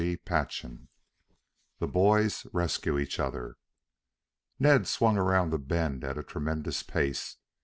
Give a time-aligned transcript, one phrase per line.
[0.27, 0.79] CHAPTER III
[1.77, 3.57] THE BOYS RESCUE EACH OTHER
[4.57, 7.37] Ned swung around the bend at a tremendous pace.